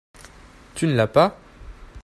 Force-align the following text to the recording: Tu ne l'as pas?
Tu 0.73 0.87
ne 0.87 0.95
l'as 0.95 1.05
pas? 1.05 1.37